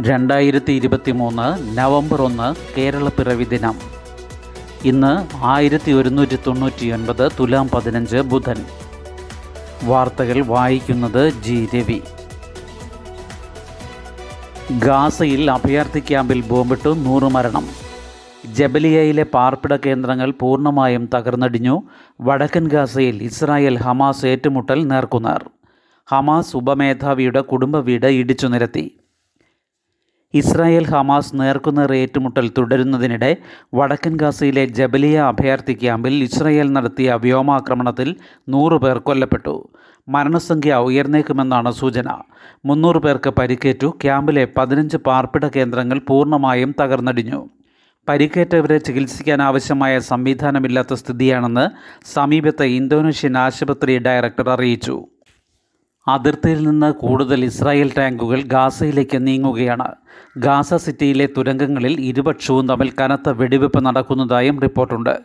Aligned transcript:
രണ്ടായിരത്തി 0.00 0.72
ഇരുപത്തി 0.72 1.10
മൂന്ന് 1.10 1.78
നവംബർ 1.78 2.22
ഒന്ന് 2.22 2.54
കേരളപ്പിറവി 2.78 3.44
ദിനം. 3.44 3.74
ഇന്ന് 4.84 5.36
ആയിരത്തി 5.44 5.92
ഒരുന്നൂറ്റി 5.92 6.38
തൊണ്ണൂറ്റി 6.46 6.86
ഒൻപത് 6.86 7.30
തുലാം 7.40 7.68
പതിനഞ്ച് 7.68 8.16
ബുധൻ. 8.16 8.64
വാർത്തകൾ 9.84 10.46
വായിക്കുന്നത് 10.46 11.32
ജി 11.42 11.68
രവി. 11.74 12.00
ഗാസയിൽ 14.78 15.50
അഭയാർത്ഥി 15.50 16.00
ക്യാമ്പിൽ 16.00 16.40
ബോംബിട്ടു 16.40 16.88
നൂറ് 16.88 17.22
മരണം. 17.22 17.66
ജബലിയയിലെ 18.52 19.22
പാർപ്പിട 19.22 19.76
കേന്ദ്രങ്ങൾ 19.76 20.32
പൂർണമായും 20.40 21.08
തകർന്നടിഞ്ഞു. 21.14 21.82
വടക്കൻ 22.20 22.68
ഗാസയിൽ 22.68 23.22
ഇസ്രായേൽ 23.22 23.78
ഹമാസ് 23.78 24.26
ഏറ്റുമുട്ടൽ 24.26 24.86
നേർക്കുനേർ. 24.86 25.50
ഹമാസ് 26.10 26.56
ഉപമേധാവിയുടെ 26.56 27.40
കുടുംബ 27.40 27.76
വീട് 27.76 28.06
ഇടിച്ചു 28.06 28.46
നിരത്തി. 28.46 28.96
ഇസ്രായേൽ 30.34 30.86
ഹമാസ് 30.86 31.32
നേർക്കുനേർ 31.34 31.94
ഏറ്റുമുട്ടൽ 31.94 32.52
തുടരുന്നതിനിടെ 32.58 33.36
വടക്കൻ 33.74 34.16
ഗാസയിലെ 34.16 34.64
ജബലിയ 34.64 35.20
അഭയാർത്ഥി 35.20 35.72
ക്യാമ്പിൽ 35.72 36.22
ഇസ്രായേൽ 36.24 36.72
നടത്തിയ 36.72 37.14
വ്യോമാക്രമണത്തിൽ 37.14 38.16
നൂറ് 38.48 38.72
പേർ 38.72 38.98
കൊല്ലപ്പെട്ടു. 38.98 39.68
മരണസംഖ്യ 40.08 40.74
ഉയർന്നേക്കുമെന്നാണ് 40.74 41.70
സൂചന. 41.70 42.08
മുന്നൂറ് 42.64 42.96
പേർക്ക് 42.96 43.30
പരിക്കേറ്റു. 43.30 43.98
ക്യാമ്പിലെ 44.02 44.48
പതിനഞ്ച് 44.56 44.96
പാർപ്പിട 44.96 45.48
കേന്ദ്രങ്ങൾ 45.56 46.00
പൂർണമായും 46.08 46.74
തകർന്നടിഞ്ഞു. 46.80 47.48
പരിക്കേറ്റവരെ 48.08 48.78
ചികിത്സിക്കാൻ 48.78 49.42
ആവശ്യമായ 49.42 49.98
സംവിധാനമില്ലാത്ത 49.98 50.94
സ്ഥിതിയാണെന്ന് 50.94 51.68
സമീപത്തെ 52.14 52.64
ഇന്തോനേഷ്യൻ 52.64 53.38
ആശുപത്രി 53.38 53.98
ഡയറക്ടർ 53.98 54.50
അറിയിച്ചു. 54.50 55.06
അതിർത്തിയിൽ 56.08 56.68
നിന്ന് 56.68 56.92
കൂടുതൽ 56.92 57.44
ഇസ്രായേൽ 57.44 57.92
ടാങ്കുകൾ 57.98 58.42
ഗാസയിലേക്ക് 58.42 59.26
നീങ്ങുകയാണ്. 59.26 59.94
ഗാസ 60.36 60.74
സിറ്റിയിലെ 60.74 61.28
തുരങ്കങ്ങളിൽ 61.36 62.00
ഇരുപക്ഷവും 62.00 62.68
തമ്മിൽ 62.68 62.92
കനത്ത 63.00 63.28
വെടിവെപ്പ് 63.28 63.84
നടക്കുന്നതായും 63.86 64.60
റിപ്പോർട്ടുണ്ട്. 64.60 65.18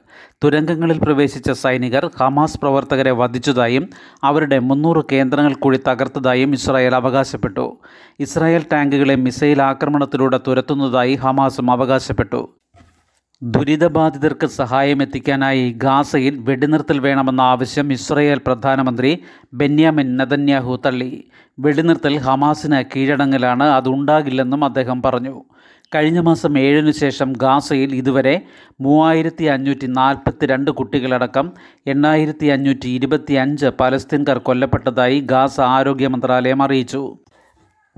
തുരങ്കങ്ങളിൽ 0.44 1.00
പ്രവേശിച്ച 1.00 1.52
സൈനികർ 1.52 2.09
ഹമാസ് 2.19 2.59
പ്രവർത്തകരെ 2.59 3.11
വധിച്ചതായും 3.11 3.89
അവരുടെ 4.23 4.59
മുന്നൂറ് 4.59 5.03
കേന്ദ്രങ്ങൾ 5.11 5.53
കൂടി 5.53 5.80
തകർത്തതായും 5.88 6.53
ഇസ്രായേൽ 6.53 6.95
അവകാശപ്പെട്ടു. 6.95 7.78
ഇസ്രായേൽ 8.19 8.66
ടാങ്കുകളെ 8.73 9.16
മിസൈൽ 9.16 9.61
ആക്രമണത്തിലൂടെ 9.61 10.39
തുരത്തുന്നതായി 10.47 11.16
ഹമാസും 11.16 11.72
അവകാശപ്പെട്ടു. 11.72 12.47
ദുരിതബാധിതർക്ക് 13.53 14.47
സഹായം 14.47 15.01
എത്തിക്കാനായി 15.03 15.71
ഗാസയിൽ 15.83 16.35
വെടിനിർത്തൽ 16.47 16.99
വേണമെന്ന 16.99 17.41
ആവശ്യം 17.41 17.91
ഇസ്രയേൽ 17.93 18.39
പ്രധാനമന്ത്രി 18.47 19.11
ബെന്യാമിൻ 19.53 20.07
നതന്യാഹു 20.17 20.79
തള്ളി. 20.85 21.09
വെടിനിർത്തൽ 21.59 22.17
ഹമാസിന് 22.17 22.79
കീഴടങ്ങലാണ് 22.83 23.63
അതുണ്ടാകില്ലെന്നും 23.63 24.63
അദ്ദേഹം 24.66 25.01
പറഞ്ഞു. 25.01 25.35
കഴിഞ്ഞ 25.95 26.19
മാസം 26.19 26.57
ഏഴിനു 26.57 26.91
ശേഷം 26.91 27.33
ഗാസയിൽ 27.38 27.95
ഇതുവരെ 27.95 28.35
മൂവായിരത്തി 28.81 29.45
അഞ്ഞൂറ്റി 29.45 29.88
നാൽപ്പത്തി 29.88 30.45
രണ്ട് 30.45 30.71
കുട്ടികളടക്കം 30.71 31.49
എണ്ണായിരത്തി 31.88 32.47
അഞ്ഞൂറ്റി 32.47 32.89
ഇരുപത്തി 32.89 33.33
അഞ്ച് 33.33 33.66
പലസ്തീൻകാർ 33.81 34.38
കൊല്ലപ്പെട്ടതായി 34.38 35.19
ഗാസ 35.19 35.61
ആരോഗ്യ 35.61 36.07
മന്ത്രാലയം 36.07 36.63
അറിയിച്ചു. 36.63 37.03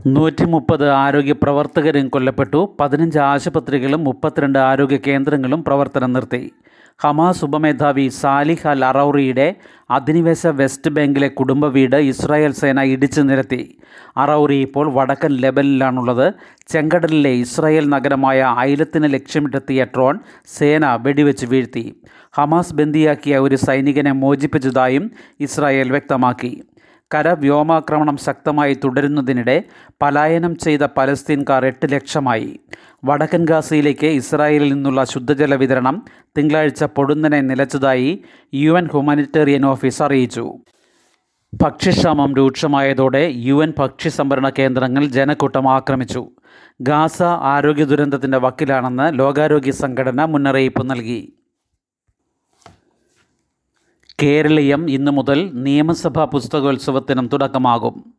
നൂറ്റി 0.05 0.45
മുപ്പത് 0.45 0.89
ആരോഗ്യ 0.89 1.31
പ്രവർത്തകരും 1.31 2.07
കൊല്ലപ്പെട്ടു. 2.07 2.75
പതിനഞ്ച് 2.79 3.19
ആശുപത്രികളും 3.19 4.03
മുപ്പത്തിരണ്ട് 4.03 4.59
ആരോഗ്യ 4.59 4.97
കേന്ദ്രങ്ങളും 4.97 5.63
പ്രവർത്തനം 5.63 6.13
നിർത്തി. 6.13 6.51
ഹമാസ് 6.99 7.45
ഉപമേധാവി 7.45 8.07
സാലിഹ് 8.07 8.67
അൽ 8.67 8.85
അറൌറിയുടെ 8.85 9.55
അധിനിവേശ 9.91 10.47
വെസ്റ്റ് 10.47 10.91
ബാങ്കിലെ 10.91 11.27
കുടുംബ 11.27 11.65
വീട് 11.65 11.95
ഇസ്രായേൽ 11.95 12.51
സേന 12.51 12.79
ഇടിച്ചു 12.79 13.21
നിരത്തി. 13.21 13.77
അറൌറി 14.17 14.55
ഇപ്പോൾ 14.55 14.93
വടക്കൻ 14.93 15.31
ലെബനിലാണുള്ളത്. 15.31 16.33
ചെങ്കടലിലെ 16.67 17.29
ഇസ്രായേൽ 17.29 17.89
നഗരമായ 17.89 18.55
ഐലത്തിന് 18.59 19.13
ലക്ഷ്യമിട്ടെത്തിയ 19.13 19.83
ട്രോൺ 19.85 20.19
സേന 20.57 20.95
വെടിവെച്ച് 20.95 21.45
വീഴ്ത്തി. 21.45 21.95
ഹമാസ് 22.33 22.73
ബന്ദിയാക്കിയ 22.73 23.37
ഒരു 23.37 23.55
സൈനികനെ 23.55 24.11
മോചിപ്പിച്ചതായും 24.11 25.11
ഇസ്രായേൽ 25.39 25.91
വ്യക്തമാക്കി. 25.91 26.63
കര 27.13 27.33
വ്യോമാക്രമണം 27.33 28.17
ശക്തമായി 28.17 28.73
തുടരുന്നതിനിടെ 28.73 29.63
പലായനം 30.01 30.57
ചെയ്ത 30.57 30.79
പലസ്തീൻകാർ 30.97 31.65
എട്ട് 31.65 31.91
ലക്ഷമായി. 31.91 32.59
വടക്കൻ 33.05 33.45
ഗാസയിലേക്ക് 33.45 34.07
ഇസ്രായേലിൽ 34.07 34.73
നിന്നുള്ള 34.73 35.03
ശുദ്ധജല 35.03 35.55
വിതരണം 35.55 36.05
തിങ്കളാഴ്ച 36.37 36.83
പൊടുന്നനെ 36.83 37.41
നിലച്ചതായി 37.41 38.23
യു 38.53 38.77
എൻ 38.77 38.85
ഹ്യൂമാനിറ്റേറിയൻ 38.85 39.65
ഓഫീസ് 39.65 40.03
അറിയിച്ചു. 40.03 40.53
ഭക്ഷ്യക്ഷാമം 41.61 42.35
രൂക്ഷമായതോടെ 42.35 43.31
യു 43.35 43.63
എൻ 43.63 43.73
ഭക്ഷ്യ 43.79 44.09
സംഭരണ 44.09 44.49
കേന്ദ്രങ്ങൾ 44.49 45.05
ജനക്കൂട്ടം 45.05 45.71
ആക്രമിച്ചു. 45.71 46.29
ഗാസ 46.81 47.23
ആരോഗ്യ 47.23 47.83
ദുരന്തത്തിന്റെ 47.83 48.37
വക്കിലാണെന്ന് 48.37 49.19
ലോകാരോഗ്യ 49.19 49.71
സംഘടന 49.71 50.25
മുന്നറിയിപ്പ് 50.25 50.89
നൽകി. 50.89 51.36
കേരളീയം 54.23 54.91
ഇന്നു 54.91 55.11
മുതൽ 55.11 55.51
നിയമസഭാ 55.53 56.25
പുസ്തകോത്സവത്തിനും 56.25 57.29
തുടക്കമാകും. 57.33 58.13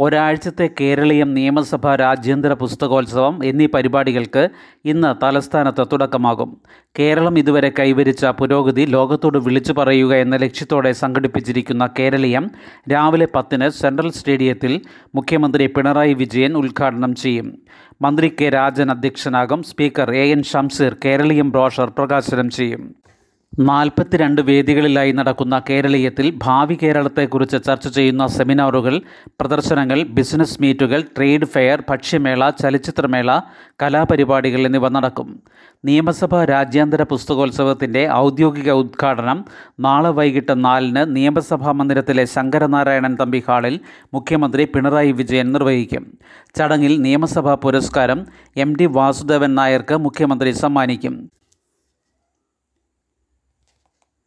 ഒരാഴ്ചത്തെ 0.00 0.70
കേരളീയം 0.80 1.34
നിയമസഭാ 1.34 1.96
രാജ്യാന്തര 1.96 2.52
പുസ്തകോത്സവം 2.52 3.44
എന്നീ 3.44 3.66
പരിപാടികൾക്ക് 3.66 4.48
ഇന്ന് 4.84 5.24
തലസ്ഥാനത്ത് 5.24 5.86
തുടക്കമാകും. 5.92 6.60
കേരളം 6.98 7.38
ഇതുവരെ 7.38 7.72
കൈവരിച്ച 7.78 8.26
പുരോഗതി 8.26 8.80
ലോകത്തോട് 8.80 9.38
വിളിച്ചു 9.38 9.72
പറയുക 9.72 10.14
എന്ന 10.14 10.36
ലക്ഷ്യത്തോടെ 10.36 10.92
സംഘടിപ്പിച്ചിരിക്കുന്ന 10.92 11.88
കേരളീയം 11.98 12.50
രാവിലെ 12.92 13.28
പത്തിന് 13.34 13.68
സെൻട്രൽ 13.68 14.10
സ്റ്റേഡിയത്തിൽ 14.10 14.80
മുഖ്യമന്ത്രി 15.14 15.66
പിണറായി 15.66 16.14
വിജയൻ 16.14 16.56
ഉദ്ഘാടനം 16.56 17.14
ചെയ്യും. 17.14 17.58
മന്ത്രി 18.02 18.36
K 18.40 18.48
Rajan 18.48 18.90
അധ്യക്ഷനാകും 18.90 19.62
speaker 19.62 20.10
A 20.14 20.30
N 20.30 20.42
Shamseer 20.42 20.96
Keraleeyam 21.04 21.50
brochure 21.50 21.92
പ്രകാശനം 21.98 22.50
ചെയ്യും. 22.50 23.07
നാൽപ്പത്തിരണ്ട് 23.52 24.40
വേദികളിലായി 24.40 25.12
നടക്കുന്ന 25.12 25.62
കേരളീയത്തിൽ 25.70 26.38
ഭാവി 26.44 26.78
കേരളത്തെക്കുറിച്ച് 26.82 27.64
ചർച്ച 27.66 27.88
ചെയ്യുന്ന 27.88 28.26
സെമിനാറുകൾ 28.26 29.00
പ്രദർശനങ്ങൾ 29.40 30.02
ബിസിനസ് 30.02 30.62
മീറ്റുകൾ 30.62 31.00
ട്രേഡ് 31.16 31.44
ഫെയർ 31.44 31.82
ഭക്ഷ്യമേള 31.90 32.50
ചലച്ചിത്രമേള 32.50 33.40
കലാപരിപാടികൾ 33.82 34.60
എന്നിവ 34.66 34.88
നടക്കും. 34.88 35.42
നിയമസഭാ 35.84 36.44
രാജ്യാന്തര 36.44 37.02
പുസ്തകോത്സവത്തിന്റെ 37.02 38.08
ഔദ്യോഗിക 38.12 38.70
ഉദ്ഘാടനം 38.70 39.44
നാളെ 39.80 40.10
വൈകിട്ട് 40.10 40.64
നാലിന് 40.64 41.16
നിയമസഭാ 41.16 41.72
മന്ദിരത്തിലെ 41.72 42.24
ശങ്കരനാരായണൻ 42.24 43.16
തമ്പി 43.20 43.42
ഹാളിൽ 43.48 43.80
മുഖ്യമന്ത്രി 44.14 44.64
പിണറായി 44.64 45.12
വിജയൻ 45.12 45.52
നിർവഹിക്കും. 45.52 46.18
ചടങ്ങിൽ 46.54 47.00
നിയമസഭാ 47.00 47.54
പുരസ്കാരം 47.54 48.26
എം 48.56 48.76
ഡി 48.80 48.84
വാസുദേവൻ 48.84 49.54
നായർക്ക് 49.54 49.94
മുഖ്യമന്ത്രി 49.94 50.50
സമ്മാനിക്കും. 50.50 51.37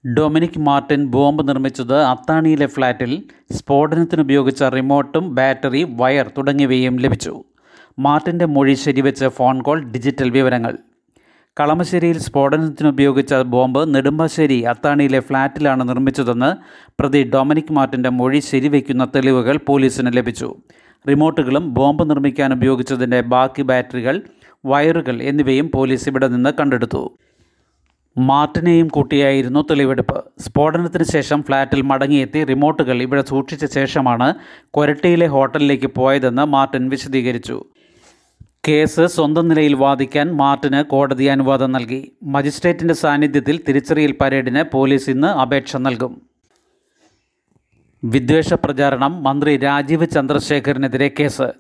ഡൊമിനിക് 0.05 0.59
മാർട്ടിൻ 0.59 1.05
ബോംബ് 1.05 1.47
നിർമ്മിച്ചത് 1.47 2.01
അത്താണിയിലെ 2.01 2.65
ഫ്ളാറ്റിൽ 2.65 3.23
സ്ഫോടനത്തിനുപയോഗിച്ച 3.51 4.63
റിമോട്ടും 4.63 5.35
ബാറ്ററി 5.35 5.83
വയർ 5.89 6.31
തുടങ്ങിയവയും 6.37 6.97
ലഭിച്ചു. 6.99 7.43
മാർട്ടിന്റെ 7.99 8.45
മൊഴി 8.45 8.73
ശരിവെച്ച 8.73 9.25
ഫോൺ 9.25 9.61
കോൾ 9.61 9.83
ഡിജിറ്റൽ 9.83 10.29
വിവരങ്ങൾ. 10.29 10.77
കളമശ്ശേരിയിൽ 11.59 12.17
സ്ഫോടനത്തിനുപയോഗിച്ച 12.17 13.33
ബോംബ് 13.33 13.95
നെടുമ്പാശ്ശേരി 13.95 14.61
അത്താണിയിലെ 14.61 15.19
ഫ്ളാറ്റിലാണ് 15.19 15.89
നിർമ്മിച്ചതെന്ന് 15.89 16.55
പ്രതി 16.99 17.31
ഡൊമിനിക് 17.33 17.71
മാർട്ടിന്റെ 17.71 18.09
മൊഴി 18.09 18.39
ശരിവയ്ക്കുന്ന 18.39 19.07
തെളിവുകൾ 19.15 19.59
പോലീസിന് 19.67 20.17
ലഭിച്ചു. 20.17 20.55
റിമോട്ടുകളും 21.09 21.73
ബോംബ് 21.73 22.09
നിർമ്മിക്കാൻ 22.09 22.53
ഉപയോഗിച്ചതിന്റെ 22.53 23.21
ബാക്കി 23.21 23.61
ബാറ്ററികൾ 23.61 24.21
വയറുകൾ 24.65 25.21
എന്നിവയും 25.21 25.71
പോലീസ് 25.73 26.09
ഇവിടെ 26.09 26.27
നിന്ന് 26.27 26.49
കണ്ടെടുത്തു. 26.59 27.17
മാർട്ടിനെയും 28.17 28.87
കൂട്ടിയായിരുന്നു 28.87 29.65
തെളിവെടുപ്പ്. 29.69 30.25
സ്ഫോടനത്തിന് 30.39 31.03
ശേഷം 31.03 31.43
ഫ്ളാറ്റിൽ 31.43 31.81
മടങ്ങിയെത്തി 31.81 32.43
റിമോട്ടുകൾ 32.43 33.01
ഇവിടെ 33.01 33.21
സൂക്ഷിച്ച 33.21 33.65
ശേഷമാണ് 33.65 34.33
കൊരട്ടിയിലെ 34.73 35.27
ഹോട്ടലിലേക്ക് 35.27 35.87
പോയതെന്ന് 35.87 36.45
മാർട്ടിൻ 36.45 36.89
വിശദീകരിച്ചു. 36.89 37.63
കേസ് 38.67 39.07
സ്വന്തം 39.07 39.47
നിലയിൽ 39.47 39.73
വാദിക്കാൻ 39.73 40.35
മാർട്ടിന് 40.35 40.83
കോടതി 40.83 41.23
അനുവാദം 41.23 41.71
നൽകി. 41.71 42.11
മജിസ്ട്രേറ്റിന്റെ 42.23 42.93
സാന്നിധ്യത്തിൽ 42.93 43.59
തിരിച്ചറിയൽ 43.67 44.15
പരേഡിന് 44.21 44.63
പോലീസ് 44.73 45.09
ഇന്ന് 45.09 45.27
അപേക്ഷ 45.27 45.77
നൽകും. 45.77 46.21
വിദ്വേഷ 48.03 48.53
പ്രചാരണം 48.53 49.23
മന്ത്രി 49.23 49.57
രാജീവ് 49.57 50.07
ചന്ദ്രശേഖരനെതിരെ 50.07 51.11
കേസ്. 51.19 51.51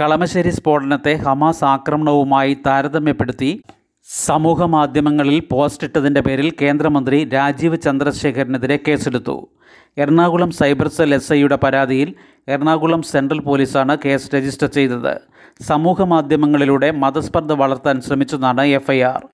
കളമശ്ശേരി 0.00 0.50
സ്ഫോടനത്തെ 0.50 1.14
ഹമാസ് 1.14 1.64
ആക്രമണവുമായി 1.64 2.56
താരതമ്യപ്പെടുത്തി 2.66 3.62
സമൂഹ 4.10 4.64
മാധ്യമങ്ങളിൽ 4.64 5.42
പോസ്റ്റ് 5.50 5.86
ഇട്ടതിന്റെ 5.86 6.20
പേരിൽ 6.20 6.52
കേന്ദ്രമന്ത്രി 6.62 7.24
രാജീവ് 7.24 7.78
ചന്ദ്രശേഖരനെതിരെ 7.84 8.78
കേസെടുത്തു. 8.88 9.48
എറണാകുളം 9.98 10.50
സൈബർ 10.50 10.88
സെൽ 10.88 11.14
എസ് 11.14 11.32
ഐയുടെ 11.32 11.56
പരാതിയിൽ 11.56 12.14
എറണാകുളം 12.48 13.02
സെൻട്രൽ 13.02 13.40
പോലീസാണ് 13.40 13.96
കേസ് 14.04 14.34
രജിസ്റ്റർ 14.34 14.66
ചെയ്തത്. 14.66 15.20
സമൂഹ 15.62 16.02
മാധ്യമങ്ങളിലൂടെ 16.02 16.90
മതസ്പർദ്ധ 16.90 17.52
വളർത്താൻ 17.52 18.00
ശ്രമിച്ചതാണ് 18.00 18.60
എഫ്ഐആർ. 18.60 19.28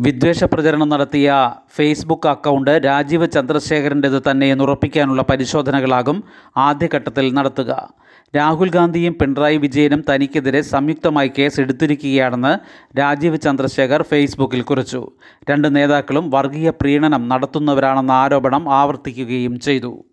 വിദ്വേഷ 0.00 0.44
പ്രചരണം 0.44 0.88
നടത്തിയ 0.88 1.54
ഫേസ്ബുക്ക് 1.76 2.28
അക്കൗണ്ട് 2.28 2.80
രാജീവ് 2.84 3.28
ചന്ദ്രശേഖരന്റേത് 3.30 4.22
തന്നെയെന്ന് 4.30 4.64
ഉറപ്പിക്കാനുള്ള 4.64 5.22
പരിശോധനകളാകും 5.22 6.24
ആദ്യഘട്ടത്തിൽ 6.56 7.34
നടത്തുക. 7.34 7.99
രാഹുൽ 8.36 8.70
ഗാന്ധിയും 8.70 9.16
പിണറായി 9.20 9.56
വിജയനും 9.56 10.04
തനിക്കെതിരെ 10.10 10.60
സംയുക്തമായി 10.60 11.30
കേസ് 11.38 11.60
എടുത്തിരിക്കുകയാണെന്ന് 11.60 12.52
രാജീവ് 12.98 13.38
ചന്ദ്രശേഖർ 13.38 14.02
ഫേസ്ബുക്കിൽ 14.02 14.62
കുറിച്ചു. 14.62 15.12
രണ്ട് 15.50 15.76
നേതാക്കളും 15.76 16.30
വർഗീയ 16.30 16.70
പ്രീണനം 16.70 17.28
നടത്തുന്നവരാണെന്ന 17.28 18.10
ആരോപണം 18.10 18.72
ആവർത്തിക്കുകയും 18.72 19.60
ചെയ്തു. 19.60 20.04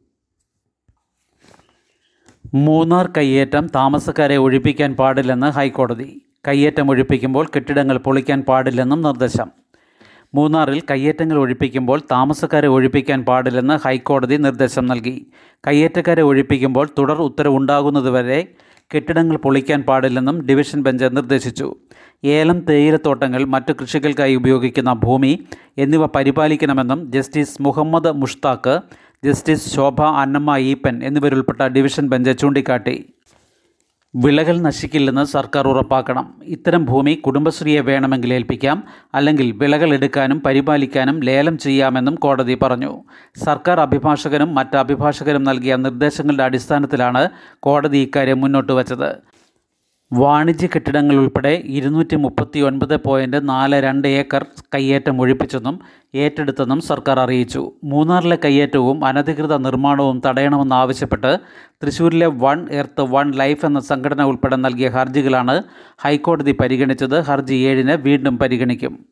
മൂന്നാർ 2.55 3.13
കയ്യേറ്റം 3.17 3.67
താമസക്കാരെ 3.75 4.37
ഒഴിപ്പിക്കാൻ 4.37 4.95
പാടില്ലെന്ന് 4.95 5.47
ഹൈക്കോടതി. 5.47 6.21
കയ്യേറ്റം 6.47 6.89
ഒഴിപ്പിക്കുമ്പോൾ 6.89 7.47
കെട്ടിടങ്ങൾ 7.55 7.97
പൊളിക്കാൻ 7.97 8.41
പാടില്ലെന്നും 8.41 9.01
നിർദ്ദേശം. 9.01 9.51
മൂന്നാറിൽ 10.35 10.81
കയ്യേറ്റങ്ങൾ 10.91 11.37
ഒഴിപ്പിക്കുമ്പോൾ 11.37 12.01
താമസക്കാരെ 12.11 12.67
ഒഴിപ്പിക്കാൻ 12.67 13.25
പാടില്ലെന്ന് 13.25 13.73
ഹൈക്കോടതി 13.73 14.35
നിർദ്ദേശം 14.35 14.85
നൽകി. 14.85 15.25
കയ്യേറ്റക്കാരെ 15.67 16.21
ഒഴിപ്പിക്കുമ്പോൾ 16.21 16.89
തുടർ 16.97 17.15
ഉത്തരവുണ്ടാകുന്നതുവരെ 17.15 18.47
കെട്ടിടങ്ങൾ 18.95 19.37
പൊളിക്കാൻ 19.37 19.81
പാടില്ലെന്നും 19.81 20.41
ഡിവിഷൻ 20.41 20.83
ബെഞ്ച് 20.83 21.05
നിർദ്ദേശിച്ചു. 21.05 21.75
ഏലം 22.25 22.59
തേയിലത്തോട്ടങ്ങൾ 22.59 23.45
മറ്റു 23.45 23.73
കൃഷികൾക്കായി 23.73 24.35
ഉപയോഗിക്കുന്ന 24.35 24.93
ഭൂമി 24.93 25.39
എന്നിവ 25.77 26.05
പരിപാലിക്കണമെന്നും 26.05 27.11
ജസ്റ്റിസ് 27.11 27.61
മുഹമ്മദ് 27.61 28.11
മുഷ്താഖ് 28.11 28.79
ജസ്റ്റിസ് 29.25 29.75
ശോഭ 29.75 30.01
അന്നമ്മ 30.01 30.57
ഈപ്പൻ 30.57 31.03
എന്നിവരുൾപ്പെട്ട 31.03 31.61
ഡിവിഷൻ 31.61 32.09
ബെഞ്ച് 32.09 32.37
ചൂണ്ടിക്കാട്ടി. 32.37 33.05
വിളകൾ 34.23 34.61
നശിക്കില്ലെന്ന് 34.61 35.23
സർക്കാർ 35.25 35.67
ഉറപ്പാക്കണം. 35.67 36.33
ഇത്തരം 36.43 36.85
ഭൂമി 36.85 37.13
കുടുംബശ്രീയെ 37.13 37.79
വേണമെങ്കിൽ 37.79 38.33
ഏൽപ്പിക്കാം. 38.33 38.83
അല്ലെങ്കിൽ 39.15 39.51
വിളകൾ 39.51 39.93
എടുക്കാനും 39.93 40.39
പരിപാലിക്കാനും 40.45 41.19
ലേലം 41.19 41.57
ചെയ്യാമെന്നും 41.57 42.15
കോടതി 42.15 42.55
പറഞ്ഞു. 42.61 42.91
സർക്കാർ 43.45 43.79
അഭിഭാഷകനും 43.79 44.55
മറ്റ് 44.55 44.77
അഭിഭാഷകരും 44.77 45.43
നൽകിയ 45.43 45.75
നിർദ്ദേശങ്ങളുടെ 45.75 46.43
അടിസ്ഥാനത്തിലാണ് 46.43 47.29
കോടതി 47.59 47.97
ഇക്കാര്യം 47.97 48.41
മുന്നോട്ട് 48.41 48.73
വച്ചത് 48.73 49.09
വാണിജ്യ 50.11 50.67
കെട്ടിടങ്ങൾ 50.67 51.15
ഉൾപ്പെടെ 51.15 51.63
ഇരുന്നൂറ്റി 51.65 52.15
മുപ്പത്തി 52.15 52.59
ഒൻപത് 52.59 52.95
പോയിന്റ് 53.03 53.49
നാല് 53.49 53.75
രണ്ട് 53.75 54.07
ഏക്കർ 54.07 54.45
കയ്യേറ്റം 54.75 55.21
ഒഴിപ്പിച്ചെന്നും 55.21 55.79
ഏറ്റെടുത്തെന്നും 56.15 56.81
സർക്കാർ 56.81 57.19
അറിയിച്ചു. 57.19 57.71
മൂന്നാറിലെ 57.83 58.37
കയ്യേറ്റവും 58.45 59.05
അനധികൃത 59.05 59.57
നിർമ്മാണവും 59.57 60.21
തടയണമെന്നാവശ്യപ്പെട്ട് 60.25 61.39
തൃശൂരിലെ 61.83 62.25
വൺ 62.25 62.67
എർത്ത് 62.71 63.01
വൺ 63.01 63.31
ലൈഫ് 63.31 63.65
എന്ന 63.65 63.79
സംഘടന 63.79 64.23
ഉൾപ്പെടെ 64.23 64.55
നൽകിയ 64.55 64.89
ഹർജികളാണ് 64.89 65.63
ഹൈക്കോടതി 65.99 66.51
പരിഗണിച്ചത്. 66.51 67.21
ഹർജി 67.21 67.53
ഏഴിന് 67.53 67.91
വീണ്ടും 67.91 68.37
പരിഗണിക്കും. 68.37 69.05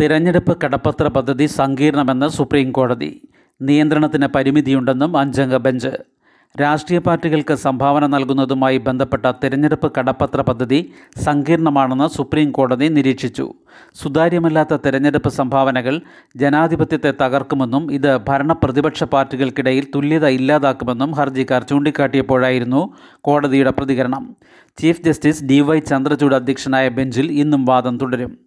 തിരഞ്ഞെടുപ്പ് 0.00 0.58
കടപ്പത്ര 0.64 1.08
പദ്ധതി 1.08 1.46
സങ്കീർണമെന്ന് 1.46 2.28
സുപ്രീം 2.28 2.72
കോടതി 2.72 3.28
നിയന്ത്രണത്തിന് 3.62 4.26
പരിമിതിയുണ്ടെന്നും 4.26 5.18
അഞ്ചംഗ 5.18 5.56
ബെഞ്ച് 5.56 6.13
രാഷ്ട്രീയ 6.60 6.98
പാർട്ടികൾക്ക് 6.98 7.54
സംഭാവന 7.54 8.06
നൽകുന്നതുമായി 8.06 8.78
ബന്ധപ്പെട്ട 8.78 9.26
തെരഞ്ഞെടുപ്പ് 9.26 9.92
കടപ്പത്ര 9.98 10.40
പദ്ധതി 10.40 10.78
സങ്കീർണമാണെന്ന് 11.24 12.08
സുപ്രീം 12.08 12.50
കോടതി 12.50 12.88
നിരീക്ഷിച്ചു. 12.88 13.46
സുതാര്യമല്ലാത്ത 13.94 14.76
തെരഞ്ഞെടുപ്പ് 14.84 15.28
സംഭാവനകൾ 15.28 16.00
ജനാധിപത്യത്തെ 16.36 17.12
തകർക്കുമെന്നും 17.22 17.92
ഇത് 17.92 18.16
ഭരണപ്രതിപക്ഷ 18.28 19.04
പാർട്ടികൾക്കിടയിൽ 19.04 19.86
തുല്യത 19.94 20.26
ഇല്ലാതാക്കുമെന്നും 20.26 21.12
ഹർജിക്കാർ 21.12 21.62
ചൂണ്ടിക്കാട്ടിയപ്പോഴായിരുന്നു 21.62 22.94
കോടതിയുടെ 23.20 23.70
പ്രതികരണം. 23.70 24.36
Chief 24.78 25.02
justice 25.02 25.44
D 25.44 25.60
Y 25.60 25.78
Chandrachud 25.78 26.34
അധ്യക്ഷനായ 26.34 26.88
ബെഞ്ചിൽ 26.88 27.32
ഇന്നും 27.32 27.64
വാദം 27.64 27.98
തുടരും. 27.98 28.38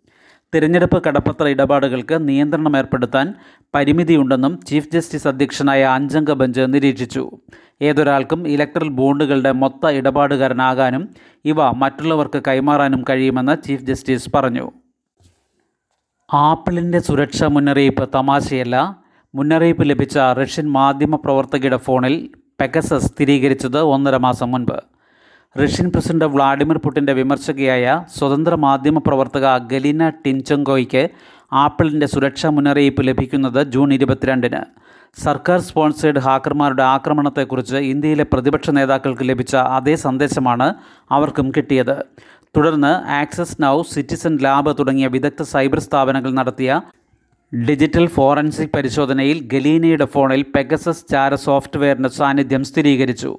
തിരഞ്ഞെടുപ്പ് 0.54 1.04
കടപ്പത്ര 1.04 1.46
ഇടപാടുകൾക്ക് 1.48 2.28
നിയന്ത്രണം 2.28 2.78
ഏർപ്പെടുത്താൻ 2.78 3.34
പരിമിതിയുണ്ടെന്നും 3.76 4.60
ചീഫ് 4.68 4.92
ജസ്റ്റിസ് 4.94 5.28
അധ്യക്ഷനായ 5.28 5.84
അഞ്ചംഗ 5.84 6.32
ബെഞ്ച് 6.32 6.62
നിരീക്ഷിച്ചു. 6.62 7.24
ഏതൊരാൾക്കും 7.82 8.48
ഇലക്ട്രൽ 8.48 8.90
ബോണ്ടുകളുടെ 8.90 9.52
മൊത്ത 9.52 9.88
ഇടപാടുകാരനാകാനും 9.88 11.10
ഇവ 11.46 11.72
മറ്റുള്ളവർക്ക് 11.72 12.42
കൈമാറാനും 12.48 13.06
കഴിയുമെന്ന് 13.10 13.68
ചീഫ് 13.68 13.84
ജസ്റ്റിസ് 13.84 14.30
പറഞ്ഞു. 14.36 14.72
ആപ്പിളിന്റെ 16.34 17.00
സുരക്ഷാ 17.00 17.48
മുന്നറിയിപ്പ് 17.48 18.10
തമാശയല്ല. 18.16 19.04
മുന്നറിയിപ്പ് 19.36 19.90
ലഭിച്ച 19.90 20.18
റഷ്യൻ 20.18 20.70
മാധ്യമപ്രവർത്തകയുടെ 20.72 21.78
ഫോണിൽ 21.78 22.30
പെഗസസ് 22.62 23.06
സ്ഥിരീകരിച്ചത് 23.06 23.80
ഒന്നര 23.82 24.18
മാസം 24.18 24.52
മുൻപ്. 24.52 24.78
റഷ്യൻ 25.64 25.90
പ്രസിഡന്റ് 25.90 26.26
വ്ളാഡിമിർ 26.26 26.78
പുടിന്റെ 26.78 27.14
വിമർശകയായ 27.14 28.06
സ്വതന്ത്ര 28.18 28.56
മാധ്യമപ്രവർത്തക 28.56 29.58
ഗലീന 29.58 30.10
ടിൻചങ്കോയ്ക്ക് 30.10 31.10
ആപ്പിളിന്റെ 31.54 32.06
സുരക്ഷാ 32.06 32.50
മുന്നറിയിപ്പ് 32.50 33.08
ലഭിക്കുന്നത് 33.08 33.64
ജൂൺ 33.64 33.94
ഇരുപത്തിരണ്ടിന്. 33.94 34.62
സർക്കാർ 35.16 35.60
സ്പോൺസേഡ് 35.60 36.20
ഹാക്കർമാരുടെ 36.20 36.84
ആക്രമണത്തെക്കുറിച്ച് 36.84 37.76
ഇന്ത്യയിലെ 37.76 38.26
പ്രതിപക്ഷ 38.34 38.70
നേതാക്കൾക്ക് 38.70 39.30
ലഭിച്ച 39.30 39.56
അതേ 39.56 39.96
സന്ദേശമാണ് 39.96 40.74
അവർക്കും 41.12 41.52
കിട്ടിയത്. 41.58 42.04
തുടർന്ന് 42.58 43.10
ആക്സസ് 43.10 43.62
നൗ 43.62 43.82
സിറ്റിസൺ 43.82 44.38
ലാബ് 44.38 44.76
തുടങ്ങിയ 44.80 45.08
വിദഗ്ധ 45.08 45.42
സൈബർ 45.42 45.80
സ്ഥാപനങ്ങൾ 45.80 46.32
നടത്തിയ 46.32 46.82
ഡിജിറ്റൽ 47.68 48.08
ഫോറൻസിക് 48.08 48.70
പരിശോധനയിൽ 48.76 49.50
ഗലീനയുടെ 49.54 50.06
ഫോണിൽ 50.06 50.46
പെഗസസ് 50.56 51.06
ചാര 51.12 51.36
സോഫ്റ്റ്വെയറിന്റെ 51.36 52.10
സാന്നിധ്യം 52.10 52.64
സ്ഥിരീകരിച്ചു. 52.64 53.38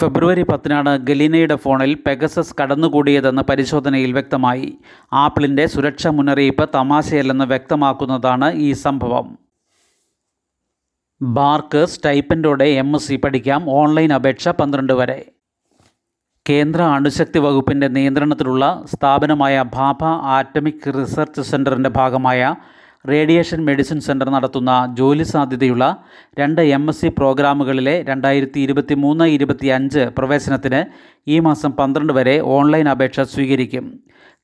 ഫെബ്രുവരി 0.00 0.42
പത്തിനാണ് 0.42 0.98
ഗലീനയുടെ 0.98 1.56
ഫോണിൽ 1.56 1.94
പെഗസസ് 2.06 2.54
കടന്നുകൂടിയതെന്ന് 2.62 3.42
പരിശോധനയിൽ 3.42 4.12
വ്യക്തമായി. 4.12 4.78
ആപ്പിളിന്റെ 5.12 5.66
സുരക്ഷാ 5.66 6.10
മുന്നറിയിപ്പ് 6.10 6.68
തമാശയല്ലെന്ന് 6.74 7.44
വ്യക്തമാക്കുന്നതാണ് 7.44 8.54
ഈ 8.54 8.72
സംഭവം. 8.72 9.45
ബാർക്ക് 11.20 11.86
സ്റ്റൈപ്പൻഡോടെ 11.86 12.64
എം 12.64 12.96
എസ് 12.96 13.08
സി 13.08 13.16
പഠിക്കാം. 13.16 13.70
ഓൺലൈൻ 13.70 14.12
അപേക്ഷ 14.12 14.48
പന്ത്രണ്ട് 14.48 14.92
വരെ. 14.92 15.26
കേന്ദ്ര 16.48 16.82
അണുശക്തി 16.82 17.38
വകുപ്പിന്റെ 17.38 17.88
നിയന്ത്രണത്തിലുള്ള 17.88 18.84
സ്ഥാപനമായ 18.94 19.64
ഭാഭ 19.74 20.04
ആറ്റമിക് 20.04 20.94
റിസർച്ച് 20.94 21.42
സെന്ററിന്റെ 21.42 21.90
ഭാഗമായ 21.90 22.54
റേഡിയേഷൻ 23.08 23.64
മെഡിസിൻ 23.64 24.00
സെന്റർ 24.00 24.30
നടത്തുന്ന 24.30 24.94
ജോലി 24.98 25.22
സാധ്യതയുള്ള 25.22 25.96
രണ്ട് 26.38 26.60
എം 26.60 26.88
എസ് 26.88 27.00
സി 27.00 27.08
പ്രോഗ്രാമുകളിലെ 27.08 28.02
രണ്ടായിരത്തി 28.02 28.60
ഇരുപത്തി 28.60 28.94
മൂന്ന് 28.94 29.24
ഇരുപത്തി 29.24 29.66
അഞ്ച് 29.66 29.98
പ്രവേശനത്തിന് 29.98 30.84
ഈ 31.30 31.38
മാസം 31.38 31.72
പന്ത്രണ്ട് 31.72 32.12
വരെ 32.12 32.40
ഓൺലൈൻ 32.40 32.88
അപേക്ഷ 32.88 33.20
സ്വീകരിക്കും. 33.20 34.00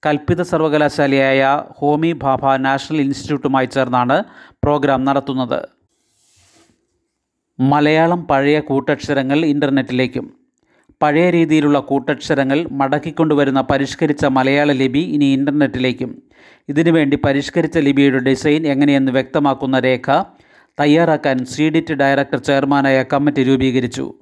കൽപ്പിത 0.07 0.43
സർവകലാശാലയായ 0.43 1.63
ഹോമി 1.79 2.13
ഭാഭ 2.13 2.57
നാഷണൽ 2.57 3.01
ഇൻസ്റ്റിറ്റ്യൂട്ടുമായി 3.01 3.67
ചേർന്നാണ് 3.67 4.25
പ്രോഗ്രാം 4.65 5.05
നടത്തുന്നത്. 5.05 5.81
മലയാളം 7.60 8.26
പഴയ 8.26 8.60
കൂട്ടക്ഷരങ്ങൾ 8.60 9.44
ഇന്റർനെറ്റിലേക്കും 9.44 10.32
പഴയ 11.02 11.31
രീതിയിലുള്ള 11.31 11.78
കൂട്ടക്ഷരങ്ങൾ 11.78 12.68
മടക്കിക്കൊണ്ടുവരുന്ന 12.73 13.61
പരിഷ്കരിച്ച 13.61 14.25
മലയാള 14.25 14.73
ലിപി 14.73 14.99
ഇനി 14.99 15.25
ഇന്റർനെറ്റിലേക്കും 15.25 16.23
ഇതിനുവേണ്ടി 16.68 17.18
പരിഷ്കരിച്ച 17.25 17.78
ലിപിയുടെ 17.78 18.18
ഡിസൈൻ 18.18 18.66
എങ്ങനെയെന്ന് 18.66 19.12
വ്യക്തമാക്കുന്ന 19.12 19.78
രേഖ 19.78 20.23
തയ്യാറാക്കാൻ 20.80 21.44
സിഡിറ്റ് 21.44 21.94
ഡയറക്ടർ 21.94 22.38
ചെയർമാനായ 22.38 23.02
കമ്മിറ്റി 23.02 23.42
രൂപീകരിച്ചു. 23.42 24.14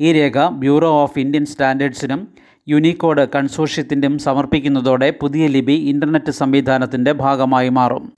ഈ 0.00 0.12
രേഖ 0.12 0.48
ബ്യൂറോ 0.48 0.88
ഓഫ് 1.02 1.18
ഇന്ത്യൻ 1.18 1.46
സ്റ്റാൻഡേർഡ്സിനും 1.46 2.28
യുനിക്കോഡ് 2.68 3.28
കൺസോഷ്യത്തിന്റെയും 3.34 4.18
സമർപ്പിക്കുന്നതോടെ 4.18 5.10
പുതിയ 5.10 5.46
ലിപി 5.46 5.72
ഇന്റർനെറ്റ് 5.72 6.30
സംവിധാനത്തിന്റെ 6.30 7.12
ഭാഗമായി 7.12 7.68
മാറും. 7.68 8.12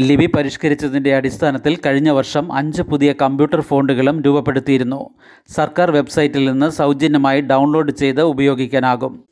ലിപി 0.00 0.26
പരിഷ്കരിച്ചതിന്റെ 0.26 1.16
അടിസ്ഥാനത്തിൽ 1.16 1.78
കഴിഞ്ഞ 1.86 2.10
വർഷം 2.10 2.52
അഞ്ച് 2.52 2.82
പുതിയ 2.82 3.14
കമ്പ്യൂട്ടർ 3.22 3.60
ഫോണ്ടുകളും 3.60 4.22
രൂപപ്പെടുത്തിയിരുന്നു. 4.22 5.10
സർക്കാർ 5.48 5.90
വെബ്സൈറ്റിൽ 5.90 6.52
നിന്ന് 6.52 6.70
സൗജന്യമായി 6.70 7.40
ഡൗൺലോഡ് 7.40 7.90
ചെയ്ത് 7.90 8.20
ഉപയോഗിക്കാനാകും. 8.20 9.24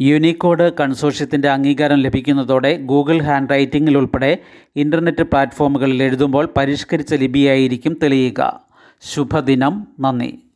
യൂണിക്കോഡ് 0.00 0.72
കൺസോഷ്യത്തിന്റെ 0.80 1.48
അംഗീകാരം 1.48 1.98
ലഭിക്കുന്നതോടെ 1.98 2.76
ഗൂഗിൾ 2.76 3.22
ഹാൻഡ് 3.22 3.50
റൈറ്റിംഗിൽ 3.50 3.96
ഉൾപ്പെടെ 3.96 4.38
ഇന്റർനെറ്റ് 4.76 5.22
പ്ലാറ്റ്ഫോമുകളിൽ 5.22 6.02
എഴുതുമ്പോൾ 6.02 6.48
പരിഷ്കരിച്ച 6.56 7.14
ലിപിയായിരിക്കും 7.14 7.96
തെളിയുക. 8.02 8.60
ശുഭദിനം. 9.00 9.86
നന്ദി. 10.00 10.49